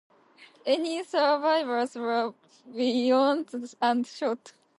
[0.65, 2.33] Any survivors were
[2.73, 4.53] bayoneted and shot.